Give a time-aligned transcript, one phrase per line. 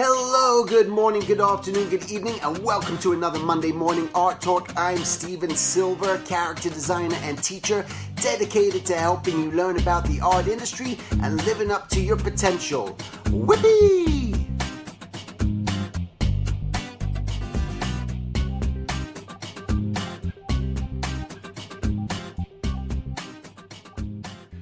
[0.00, 4.70] Hello, good morning, good afternoon, good evening, and welcome to another Monday Morning Art Talk.
[4.76, 7.84] I'm Stephen Silver, character designer and teacher,
[8.14, 12.96] dedicated to helping you learn about the art industry and living up to your potential.
[13.24, 14.36] Whippy!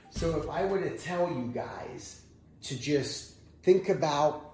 [0.09, 2.23] So, if I were to tell you guys
[2.63, 4.46] to just think about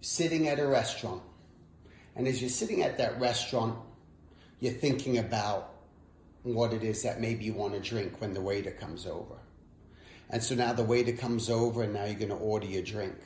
[0.00, 1.22] sitting at a restaurant,
[2.16, 3.78] and as you're sitting at that restaurant,
[4.60, 5.74] you're thinking about
[6.42, 9.36] what it is that maybe you want to drink when the waiter comes over.
[10.30, 13.16] And so now the waiter comes over, and now you're going to order your drink.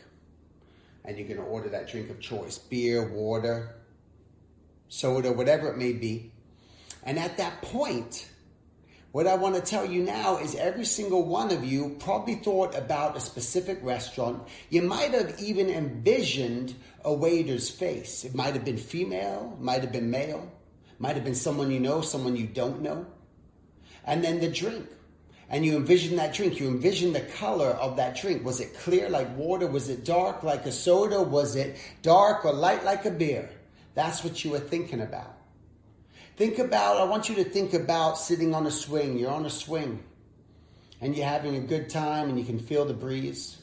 [1.05, 3.75] And you're going to order that drink of choice beer, water,
[4.89, 6.33] soda, whatever it may be.
[7.03, 8.31] And at that point,
[9.15, 12.77] what I want to tell you now is every single one of you probably thought
[12.77, 14.43] about a specific restaurant.
[14.71, 18.25] You might have even envisioned a waiter's face.
[18.25, 20.51] It might have been female, might have been male,
[20.99, 23.07] might have been someone you know, someone you don't know.
[24.05, 24.85] And then the drink.
[25.49, 26.59] And you envision that drink.
[26.59, 28.45] You envision the color of that drink.
[28.45, 29.69] Was it clear like water?
[29.69, 31.23] Was it dark like a soda?
[31.23, 33.49] Was it dark or light like a beer?
[33.95, 35.34] That's what you were thinking about.
[36.37, 39.17] Think about, I want you to think about sitting on a swing.
[39.19, 40.03] You're on a swing
[41.01, 43.59] and you're having a good time and you can feel the breeze.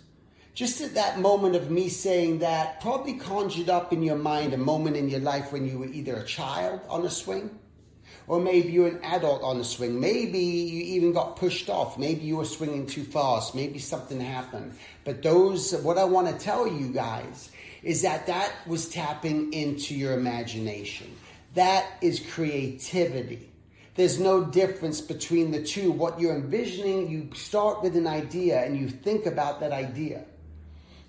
[0.53, 4.57] Just at that moment of me saying that, probably conjured up in your mind a
[4.57, 7.57] moment in your life when you were either a child on a swing
[8.27, 9.99] or maybe you're an adult on a swing.
[9.99, 11.97] Maybe you even got pushed off.
[11.97, 13.53] Maybe you were swinging too fast.
[13.53, 14.77] Maybe something happened.
[15.03, 17.51] But those, what I want to tell you guys
[17.83, 21.07] is that that was tapping into your imagination.
[21.53, 23.51] That is creativity.
[23.95, 25.91] There's no difference between the two.
[25.91, 30.23] What you're envisioning, you start with an idea and you think about that idea.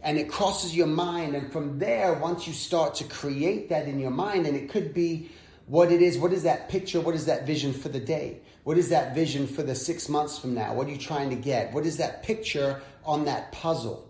[0.03, 1.37] And it crosses your mind.
[1.37, 4.93] And from there, once you start to create that in your mind, and it could
[4.93, 5.31] be
[5.67, 7.01] what it is, what is that picture?
[7.01, 8.41] What is that vision for the day?
[8.65, 10.75] What is that vision for the six months from now?
[10.75, 11.73] What are you trying to get?
[11.73, 14.09] What is that picture on that puzzle?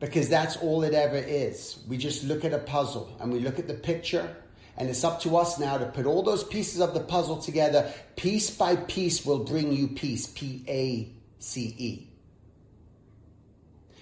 [0.00, 1.82] Because that's all it ever is.
[1.86, 4.34] We just look at a puzzle and we look at the picture
[4.76, 7.92] and it's up to us now to put all those pieces of the puzzle together.
[8.16, 10.26] Piece by piece will bring you peace.
[10.26, 12.08] P A C E.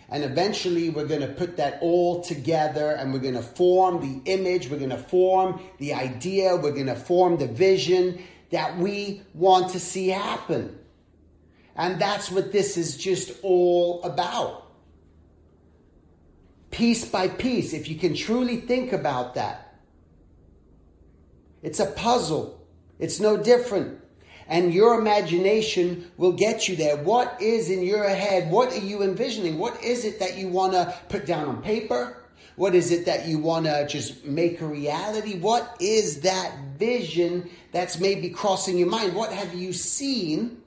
[0.08, 4.30] And eventually we're going to put that all together and we're going to form the
[4.30, 9.22] image, we're going to form the idea, we're going to form the vision that we
[9.32, 10.78] want to see happen.
[11.74, 14.70] And that's what this is just all about.
[16.70, 19.73] Piece by piece, if you can truly think about that.
[21.64, 22.60] It's a puzzle.
[22.98, 24.00] It's no different.
[24.46, 26.98] And your imagination will get you there.
[26.98, 28.50] What is in your head?
[28.50, 29.58] What are you envisioning?
[29.58, 32.22] What is it that you want to put down on paper?
[32.56, 35.38] What is it that you want to just make a reality?
[35.38, 39.14] What is that vision that's maybe crossing your mind?
[39.14, 40.60] What have you seen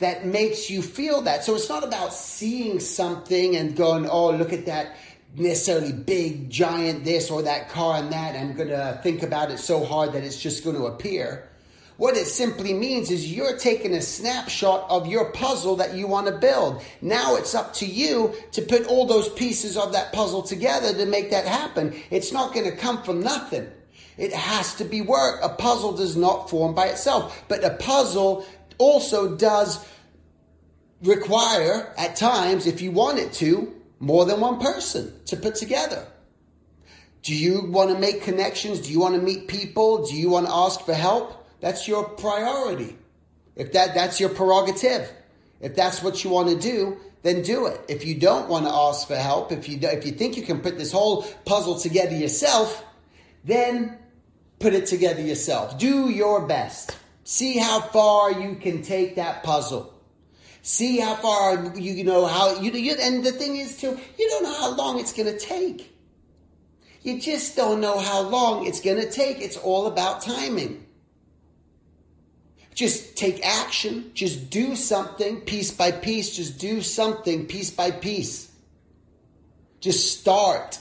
[0.00, 1.44] that makes you feel that?
[1.44, 4.94] So it's not about seeing something and going, oh, look at that
[5.36, 8.36] necessarily big, giant this or that car and that.
[8.36, 11.48] I'm going to think about it so hard that it's just going to appear.
[11.96, 16.26] What it simply means is you're taking a snapshot of your puzzle that you want
[16.26, 16.82] to build.
[17.00, 21.06] Now it's up to you to put all those pieces of that puzzle together to
[21.06, 21.94] make that happen.
[22.10, 23.68] It's not going to come from nothing.
[24.16, 25.40] It has to be work.
[25.42, 28.44] A puzzle does not form by itself, but a puzzle
[28.78, 29.86] also does
[31.02, 33.72] require, at times, if you want it to,
[34.04, 36.06] more than one person to put together.
[37.22, 38.80] Do you want to make connections?
[38.80, 40.06] Do you want to meet people?
[40.06, 41.46] Do you want to ask for help?
[41.60, 42.96] That's your priority.
[43.56, 45.10] If that, that's your prerogative.
[45.60, 47.80] If that's what you want to do, then do it.
[47.88, 50.60] If you don't want to ask for help, if you, if you think you can
[50.60, 52.84] put this whole puzzle together yourself,
[53.44, 53.96] then
[54.58, 55.78] put it together yourself.
[55.78, 56.98] Do your best.
[57.24, 59.93] See how far you can take that puzzle.
[60.66, 64.28] See how far you, you know how you, you and the thing is too, you
[64.30, 65.94] don't know how long it's going to take.
[67.02, 69.42] You just don't know how long it's going to take.
[69.42, 70.86] It's all about timing.
[72.74, 74.10] Just take action.
[74.14, 76.34] Just do something piece by piece.
[76.34, 78.50] Just do something piece by piece.
[79.80, 80.78] Just start.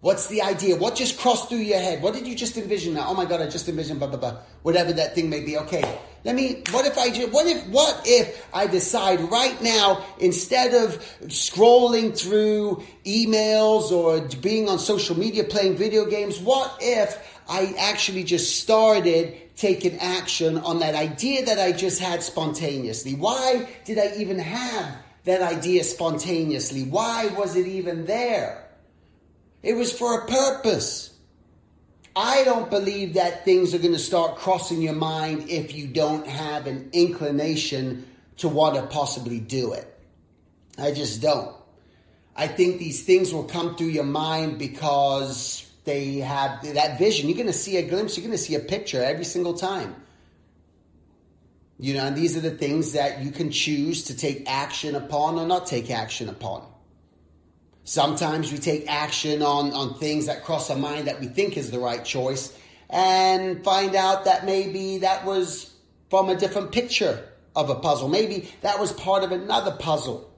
[0.00, 0.76] What's the idea?
[0.76, 2.00] What just crossed through your head?
[2.00, 3.04] What did you just envision now?
[3.06, 4.38] Oh my God, I just envisioned blah, blah, blah.
[4.62, 5.58] Whatever that thing may be.
[5.58, 5.84] Okay.
[6.24, 10.98] Let me, what if I what if, what if I decide right now, instead of
[11.24, 18.24] scrolling through emails or being on social media playing video games, what if I actually
[18.24, 23.14] just started taking action on that idea that I just had spontaneously?
[23.14, 26.84] Why did I even have that idea spontaneously?
[26.84, 28.66] Why was it even there?
[29.62, 31.13] It was for a purpose.
[32.16, 36.26] I don't believe that things are going to start crossing your mind if you don't
[36.26, 38.06] have an inclination
[38.36, 39.90] to want to possibly do it.
[40.78, 41.54] I just don't.
[42.36, 47.28] I think these things will come through your mind because they have that vision.
[47.28, 49.94] You're going to see a glimpse, you're going to see a picture every single time.
[51.78, 55.36] You know, and these are the things that you can choose to take action upon
[55.36, 56.64] or not take action upon.
[57.84, 61.70] Sometimes we take action on, on things that cross our mind that we think is
[61.70, 62.56] the right choice
[62.88, 65.70] and find out that maybe that was
[66.08, 68.08] from a different picture of a puzzle.
[68.08, 70.30] Maybe that was part of another puzzle.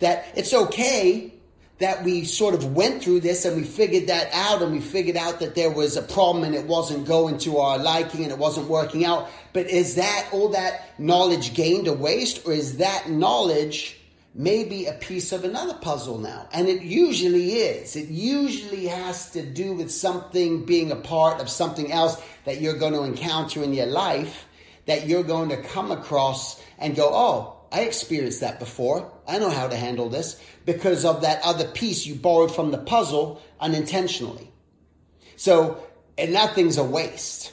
[0.00, 1.34] That it's okay
[1.78, 5.16] that we sort of went through this and we figured that out and we figured
[5.16, 8.38] out that there was a problem and it wasn't going to our liking and it
[8.38, 9.30] wasn't working out.
[9.54, 13.99] But is that all that knowledge gained a waste or is that knowledge
[14.34, 16.48] maybe a piece of another puzzle now.
[16.52, 17.96] And it usually is.
[17.96, 22.78] It usually has to do with something being a part of something else that you're
[22.78, 24.46] going to encounter in your life
[24.90, 29.12] that you're going to come across and go, oh, I experienced that before.
[29.24, 32.78] I know how to handle this because of that other piece you borrowed from the
[32.78, 34.50] puzzle unintentionally.
[35.36, 35.80] So,
[36.18, 37.52] and nothing's a waste.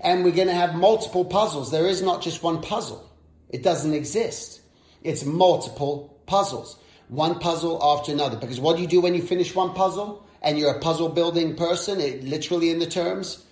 [0.00, 1.70] And we're going to have multiple puzzles.
[1.70, 3.12] There is not just one puzzle.
[3.50, 4.61] It doesn't exist.
[5.04, 6.78] It's multiple puzzles,
[7.08, 8.36] one puzzle after another.
[8.36, 11.56] Because what do you do when you finish one puzzle and you're a puzzle building
[11.56, 13.44] person, it, literally in the terms?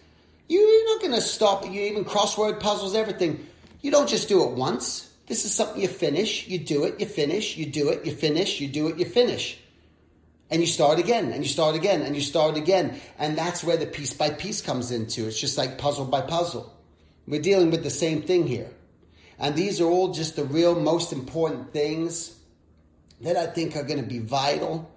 [0.48, 1.64] You're not going to stop.
[1.64, 3.46] You even crossword puzzles, everything.
[3.80, 5.08] You don't just do it once.
[5.26, 8.60] This is something you finish, you do it, you finish, you do it, you finish,
[8.60, 9.60] you do it, you finish.
[10.50, 13.00] And you start again, and you start again, and you start again.
[13.16, 15.28] And that's where the piece by piece comes into.
[15.28, 16.74] It's just like puzzle by puzzle.
[17.28, 18.72] We're dealing with the same thing here.
[19.40, 22.36] And these are all just the real most important things
[23.22, 24.90] that I think are going to be vital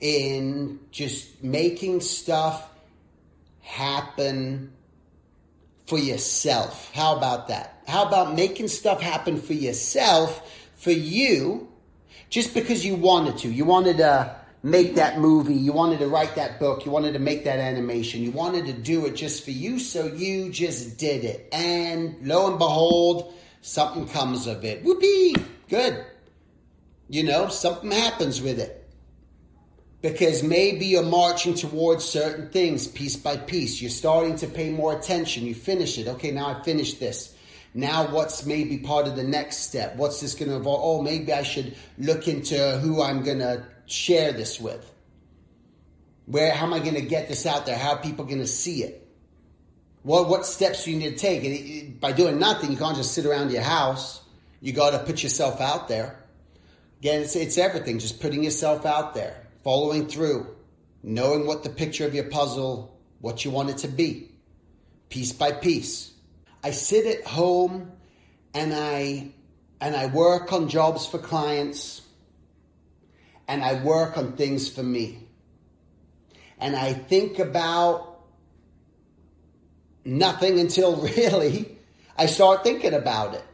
[0.00, 2.68] in just making stuff
[3.60, 4.72] happen
[5.86, 6.92] for yourself.
[6.94, 7.82] How about that?
[7.86, 11.68] How about making stuff happen for yourself, for you,
[12.28, 13.48] just because you wanted to?
[13.50, 17.18] You wanted to make that movie, you wanted to write that book, you wanted to
[17.18, 21.24] make that animation, you wanted to do it just for you, so you just did
[21.24, 21.48] it.
[21.50, 24.82] And lo and behold, something comes of it.
[24.84, 25.34] Whoopee!
[25.68, 26.04] Good.
[27.08, 28.76] You know, something happens with it.
[30.02, 33.82] Because maybe you're marching towards certain things piece by piece.
[33.82, 35.44] You're starting to pay more attention.
[35.44, 36.08] You finish it.
[36.08, 37.34] Okay, now I finished this.
[37.74, 39.96] Now, what's maybe part of the next step?
[39.96, 40.80] What's this going to involve?
[40.82, 44.90] Oh, maybe I should look into who I'm going to share this with.
[46.26, 47.76] Where, how am I going to get this out there?
[47.76, 48.99] How are people going to see it?
[50.02, 51.44] What what steps you need to take?
[51.44, 54.22] It, it, by doing nothing, you can't just sit around your house.
[54.60, 56.16] You got to put yourself out there.
[57.00, 57.98] Again, it's, it's everything.
[57.98, 60.54] Just putting yourself out there, following through,
[61.02, 64.30] knowing what the picture of your puzzle, what you want it to be,
[65.08, 66.12] piece by piece.
[66.62, 67.92] I sit at home
[68.52, 69.32] and I
[69.80, 72.02] and I work on jobs for clients
[73.48, 75.26] and I work on things for me.
[76.58, 78.09] And I think about
[80.04, 81.76] nothing until really
[82.16, 83.44] I start thinking about it.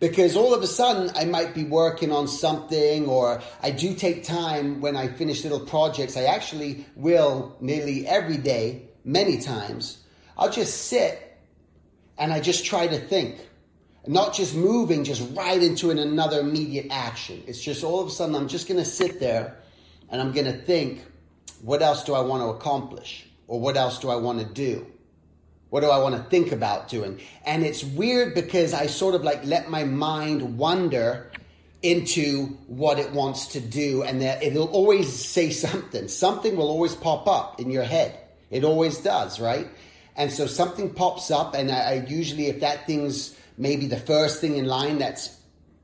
[0.00, 4.24] Because all of a sudden I might be working on something or I do take
[4.24, 6.16] time when I finish little projects.
[6.16, 9.98] I actually will nearly every day, many times.
[10.36, 11.38] I'll just sit
[12.18, 13.38] and I just try to think.
[14.06, 17.44] Not just moving just right into an, another immediate action.
[17.46, 19.58] It's just all of a sudden I'm just going to sit there
[20.08, 21.04] and I'm going to think,
[21.62, 23.26] what else do I want to accomplish?
[23.46, 24.86] Or what else do I want to do?
[25.70, 27.20] What do I want to think about doing?
[27.46, 31.30] And it's weird because I sort of like let my mind wander
[31.82, 36.08] into what it wants to do and that it'll always say something.
[36.08, 38.18] Something will always pop up in your head.
[38.50, 39.68] It always does, right?
[40.16, 44.40] And so something pops up and I, I usually if that thing's maybe the first
[44.40, 45.36] thing in line that's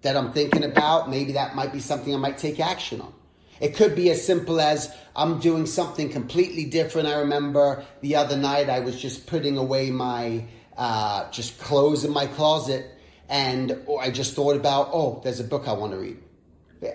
[0.02, 3.12] that I'm thinking about, maybe that might be something I might take action on.
[3.60, 7.08] It could be as simple as I'm doing something completely different.
[7.08, 10.44] I remember the other night I was just putting away my
[10.76, 12.90] uh, just clothes in my closet,
[13.28, 16.18] and I just thought about, oh, there's a book I want to read.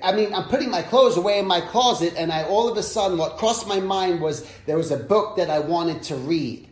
[0.03, 2.83] I mean, I'm putting my clothes away in my closet, and I all of a
[2.83, 6.69] sudden, what crossed my mind was there was a book that I wanted to read.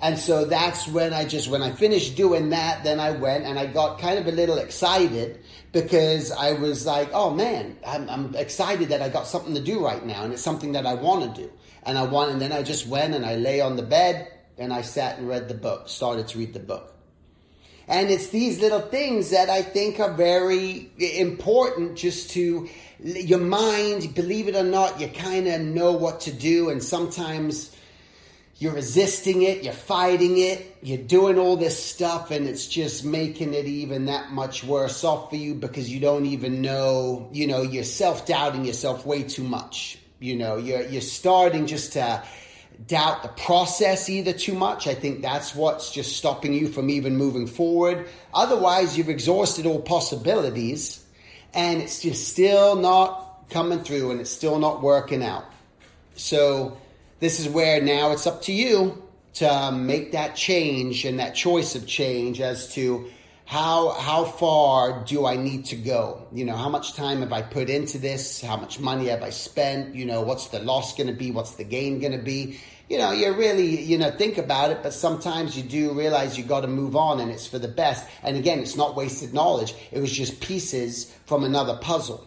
[0.00, 3.58] And so that's when I just, when I finished doing that, then I went and
[3.58, 5.40] I got kind of a little excited
[5.72, 9.84] because I was like, oh man, I'm, I'm excited that I got something to do
[9.84, 11.50] right now and it's something that I want to do.
[11.82, 14.72] And I want, and then I just went and I lay on the bed and
[14.72, 16.94] I sat and read the book, started to read the book.
[17.88, 22.68] And it's these little things that I think are very important just to
[23.00, 26.68] your mind, believe it or not, you kind of know what to do.
[26.68, 27.74] And sometimes
[28.58, 33.54] you're resisting it, you're fighting it, you're doing all this stuff, and it's just making
[33.54, 37.62] it even that much worse off for you because you don't even know, you know,
[37.62, 39.98] you're self doubting yourself way too much.
[40.18, 42.22] You know, you're, you're starting just to
[42.86, 44.88] doubt the process either too much.
[44.88, 48.08] I think that's what's just stopping you from even moving forward.
[48.34, 51.04] Otherwise, you've exhausted all possibilities
[51.54, 55.44] and it's just still not coming through and it's still not working out.
[56.14, 56.76] So,
[57.20, 59.02] this is where now it's up to you
[59.34, 63.08] to um, make that change and that choice of change as to
[63.44, 66.26] how how far do I need to go?
[66.32, 68.42] You know, how much time have I put into this?
[68.42, 69.94] How much money have I spent?
[69.94, 71.30] You know, what's the loss going to be?
[71.30, 72.60] What's the gain going to be?
[72.90, 76.44] You know, you really you know think about it, but sometimes you do realize you
[76.44, 78.06] got to move on, and it's for the best.
[78.22, 79.74] And again, it's not wasted knowledge.
[79.92, 82.26] It was just pieces from another puzzle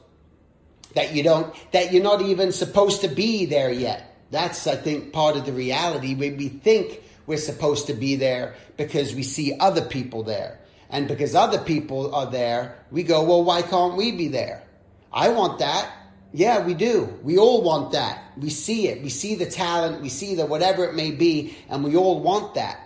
[0.96, 4.11] that you don't that you're not even supposed to be there yet.
[4.32, 6.16] That's, I think, part of the reality.
[6.16, 10.60] We, we think we're supposed to be there because we see other people there.
[10.90, 14.64] And because other people are there, we go, well, why can't we be there?
[15.12, 15.90] I want that.
[16.34, 17.18] Yeah, we do.
[17.24, 18.24] We all want that.
[18.38, 19.04] We see it.
[19.04, 20.02] We see the talent.
[20.02, 22.80] We see the whatever it may be, and we all want that.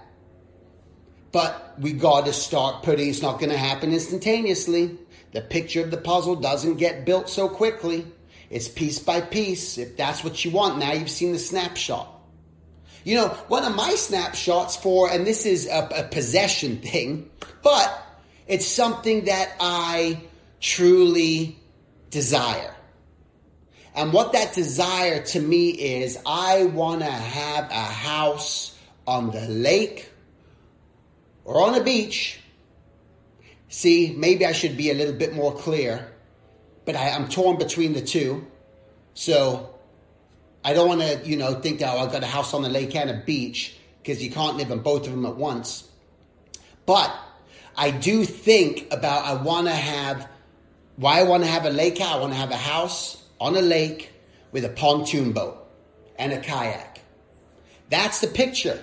[1.32, 4.98] But we got to start putting, it's not going to happen instantaneously.
[5.34, 8.06] The picture of the puzzle doesn't get built so quickly.
[8.56, 9.78] It's piece by piece.
[9.78, 12.08] If that's what you want, now you've seen the snapshot.
[13.04, 17.30] You know, one of my snapshots for, and this is a, a possession thing,
[17.62, 18.02] but
[18.48, 20.22] it's something that I
[20.62, 21.60] truly
[22.12, 22.74] desire.
[23.94, 28.74] And what that desire to me is, I want to have a house
[29.06, 30.10] on the lake
[31.44, 32.40] or on a beach.
[33.68, 36.15] See, maybe I should be a little bit more clear
[36.86, 38.46] but I, am torn between the two.
[39.14, 39.76] So
[40.64, 42.70] I don't want to, you know, think that oh, I've got a house on the
[42.70, 45.88] lake and a beach because you can't live in both of them at once.
[46.86, 47.14] But
[47.76, 50.30] I do think about I want to have
[50.96, 52.00] why I want to have a lake.
[52.00, 54.14] I want to have a house on a lake
[54.52, 55.58] with a pontoon boat
[56.18, 57.02] and a kayak.
[57.90, 58.82] That's the picture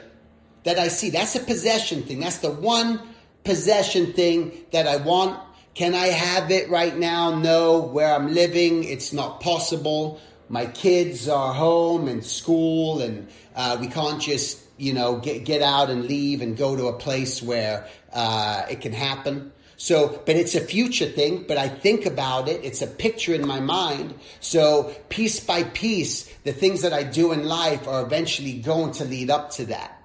[0.65, 1.11] that I see.
[1.11, 2.21] That's a possession thing.
[2.21, 3.01] That's the one
[3.45, 5.41] possession thing that I want
[5.75, 7.39] can I have it right now?
[7.39, 7.81] No.
[7.81, 10.21] Where I'm living, it's not possible.
[10.49, 15.63] My kids are home and school, and uh, we can't just, you know, get, get
[15.63, 19.53] out and leave and go to a place where uh, it can happen.
[19.79, 22.63] So, but it's a future thing, but I think about it.
[22.63, 24.15] It's a picture in my mind.
[24.41, 29.05] So, piece by piece, the things that I do in life are eventually going to
[29.05, 30.01] lead up to that.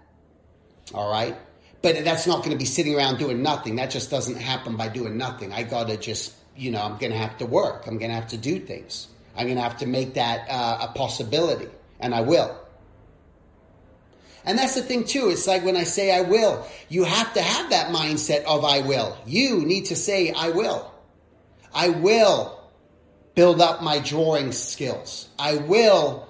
[0.94, 1.38] All right?
[1.82, 3.76] But that's not going to be sitting around doing nothing.
[3.76, 5.54] That just doesn't happen by doing nothing.
[5.54, 7.86] I got to just, you know, I'm going to have to work.
[7.88, 9.08] I'm going to have to do things.
[9.36, 11.70] I'm going to have to make that uh, a possibility,
[12.00, 12.60] and I will.
[14.44, 15.30] And that's the thing too.
[15.30, 18.80] It's like when I say I will, you have to have that mindset of I
[18.80, 19.18] will.
[19.26, 20.90] You need to say I will.
[21.74, 22.58] I will
[23.36, 25.28] build up my drawing skills.
[25.38, 26.28] I will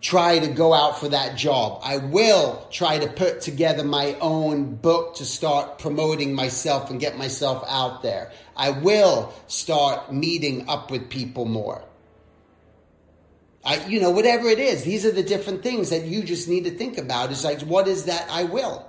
[0.00, 1.80] try to go out for that job.
[1.82, 7.16] I will try to put together my own book to start promoting myself and get
[7.16, 8.30] myself out there.
[8.56, 11.82] I will start meeting up with people more.
[13.64, 16.64] I, you know, whatever it is, these are the different things that you just need
[16.64, 17.32] to think about.
[17.32, 18.86] Is like, what is that I will?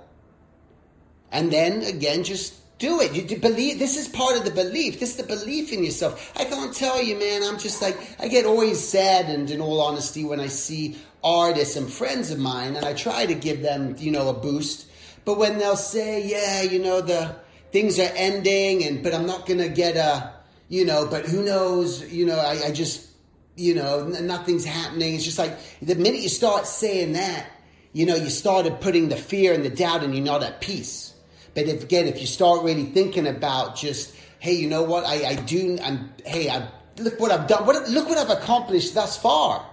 [1.32, 3.30] And then again, just do it.
[3.30, 3.78] You believe.
[3.78, 5.00] This is part of the belief.
[5.00, 6.32] This is the belief in yourself.
[6.36, 7.42] I can't tell you, man.
[7.42, 11.92] I'm just like I get always saddened, in all honesty, when I see artists and
[11.92, 14.86] friends of mine, and I try to give them, you know, a boost.
[15.24, 17.34] But when they'll say, "Yeah, you know, the
[17.72, 20.32] things are ending," and but I'm not gonna get a,
[20.68, 22.10] you know, but who knows?
[22.12, 23.08] You know, I, I just,
[23.56, 25.14] you know, nothing's happening.
[25.14, 27.46] It's just like the minute you start saying that,
[27.92, 31.12] you know, you started putting the fear and the doubt, and you're not at peace.
[31.54, 35.30] But if, again, if you start really thinking about just, hey, you know what, I,
[35.30, 37.66] I do, I'm, hey, I look what I've done.
[37.66, 39.64] What, look what I've accomplished thus far.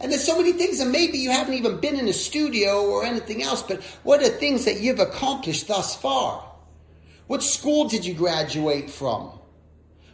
[0.00, 3.04] And there's so many things, and maybe you haven't even been in a studio or
[3.04, 6.46] anything else, but what are things that you've accomplished thus far?
[7.26, 9.38] What school did you graduate from?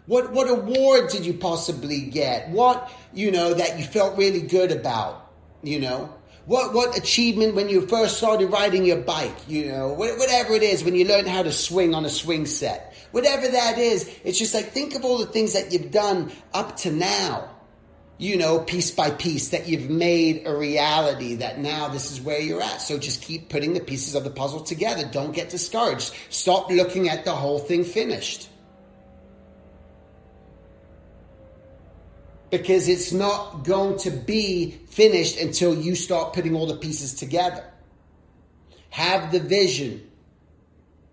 [0.06, 2.50] What, what award did you possibly get?
[2.50, 6.12] What, you know, that you felt really good about, you know?
[6.46, 10.84] What, what achievement when you first started riding your bike, you know, whatever it is,
[10.84, 12.94] when you learned how to swing on a swing set.
[13.10, 16.76] Whatever that is, it's just like think of all the things that you've done up
[16.78, 17.50] to now
[18.18, 22.40] you know, piece by piece, that you've made a reality, that now this is where
[22.40, 22.80] you're at.
[22.80, 25.06] So just keep putting the pieces of the puzzle together.
[25.10, 26.14] Don't get discouraged.
[26.30, 28.48] Stop looking at the whole thing finished.
[32.50, 37.64] Because it's not going to be finished until you start putting all the pieces together.
[38.90, 40.08] Have the vision.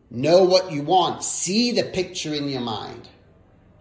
[0.09, 1.23] Know what you want.
[1.23, 3.09] See the picture in your mind.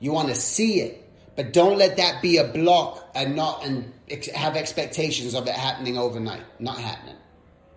[0.01, 0.99] You want to see it.
[1.37, 3.93] But don't let that be a block and not and
[4.35, 6.43] have expectations of it happening overnight.
[6.59, 7.17] Not happening.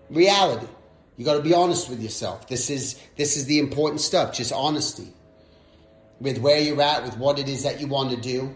[0.10, 0.67] Reality.
[1.17, 2.48] You got to be honest with yourself.
[2.48, 4.34] This is this is the important stuff.
[4.34, 5.13] Just honesty
[6.20, 8.53] with where you're at, with what it is that you want to do.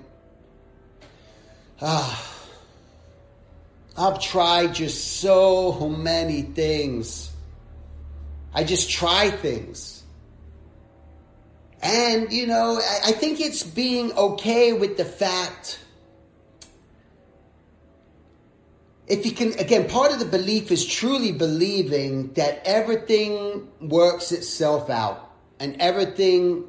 [1.82, 2.36] Ah,
[3.98, 7.32] I've tried just so many things.
[8.54, 10.04] I just try things.
[11.82, 15.80] And, you know, I, I think it's being okay with the fact.
[19.08, 24.90] If you can, again, part of the belief is truly believing that everything works itself
[24.90, 26.66] out and everything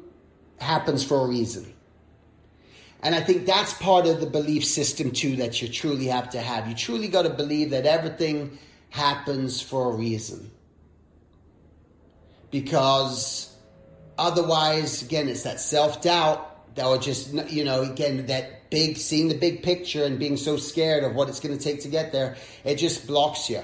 [0.58, 1.72] happens for a reason.
[3.02, 6.40] And I think that's part of the belief system too that you truly have to
[6.40, 6.68] have.
[6.68, 8.58] You truly got to believe that everything
[8.90, 10.50] happens for a reason.
[12.50, 13.50] Because
[14.20, 19.28] Otherwise, again, it's that self doubt that would just, you know, again, that big, seeing
[19.28, 22.12] the big picture and being so scared of what it's going to take to get
[22.12, 23.62] there, it just blocks you.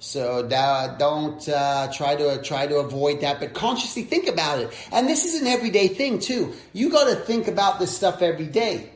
[0.00, 4.58] So uh, don't uh, try to uh, try to avoid that, but consciously think about
[4.58, 4.88] it.
[4.90, 6.54] And this is an everyday thing too.
[6.72, 8.90] You got to think about this stuff every day.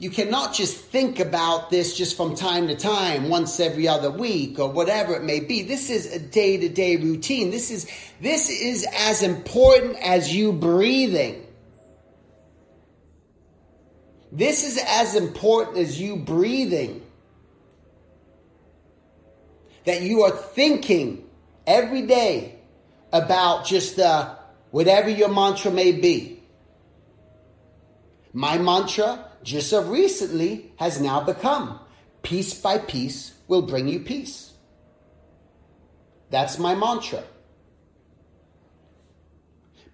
[0.00, 4.58] You cannot just think about this just from time to time, once every other week
[4.58, 5.62] or whatever it may be.
[5.62, 7.50] This is a day to day routine.
[7.50, 7.88] This is,
[8.20, 11.46] this is as important as you breathing.
[14.32, 17.02] This is as important as you breathing.
[19.88, 21.24] That you are thinking
[21.66, 22.56] every day
[23.10, 24.36] about just the,
[24.70, 26.42] whatever your mantra may be.
[28.34, 31.80] My mantra just of recently has now become
[32.20, 34.52] piece by piece will bring you peace.
[36.28, 37.24] That's my mantra.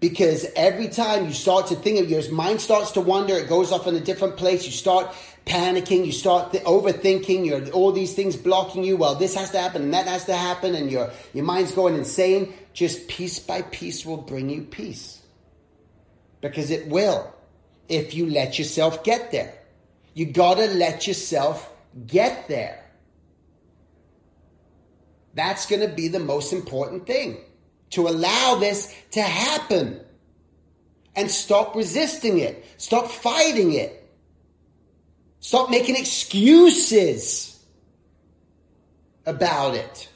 [0.01, 3.71] Because every time you start to think of your mind starts to wander, it goes
[3.71, 4.65] off in a different place.
[4.65, 8.97] You start panicking, you start th- overthinking, you're, all these things blocking you.
[8.97, 11.95] Well, this has to happen and that has to happen, and your, your mind's going
[11.95, 12.53] insane.
[12.73, 15.21] Just piece by piece will bring you peace.
[16.41, 17.33] Because it will
[17.87, 19.53] if you let yourself get there.
[20.13, 21.71] You gotta let yourself
[22.05, 22.83] get there.
[25.33, 27.37] That's gonna be the most important thing.
[27.91, 29.99] To allow this to happen.
[31.15, 32.65] And stop resisting it.
[32.77, 34.04] Stop fighting it.
[35.45, 37.63] Stop making excuses
[39.27, 40.09] about it.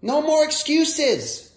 [0.00, 1.52] No more excuses.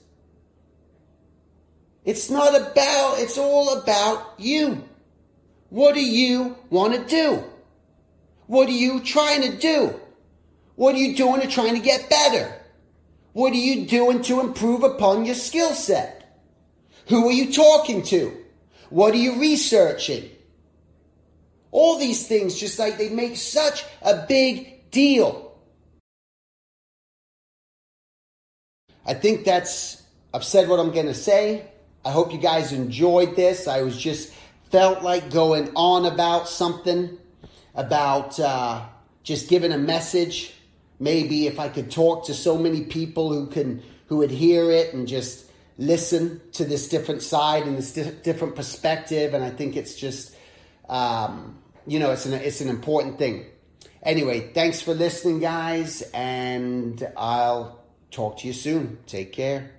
[2.04, 4.84] It's not about, it's all about you.
[5.70, 7.46] What do you want to do?
[8.48, 9.98] What are you trying to do?
[10.76, 12.54] What are you doing to trying to get better?
[13.32, 16.30] What are you doing to improve upon your skill set?
[17.08, 18.36] Who are you talking to?
[18.90, 20.30] What are you researching?
[21.72, 25.56] All these things, just like they make such a big deal.
[29.06, 30.04] I think that's,
[30.34, 31.66] I've said what I'm going to say.
[32.04, 33.68] I hope you guys enjoyed this.
[33.68, 34.34] I was just
[34.72, 37.18] felt like going on about something,
[37.74, 38.86] about uh,
[39.24, 40.54] just giving a message.
[41.00, 44.94] Maybe if I could talk to so many people who can who would hear it
[44.94, 45.46] and just
[45.78, 50.34] listen to this different side and this di- different perspective, and I think it's just
[50.90, 53.46] um, you know it's an it's an important thing.
[54.04, 59.00] Anyway, thanks for listening, guys, and I'll talk to you soon.
[59.06, 59.72] Take care.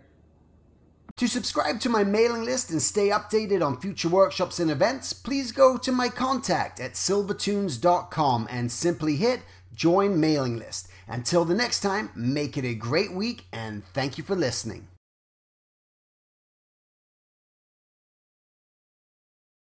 [1.16, 5.50] To subscribe to my mailing list and stay updated on future workshops and events, please
[5.50, 9.40] go to my contact at silvertoons.com and simply hit
[9.74, 10.88] join mailing list.
[11.08, 14.88] Until the next time, make it a great week and thank you for listening.